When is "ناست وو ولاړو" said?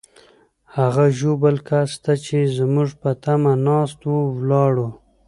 3.67-4.87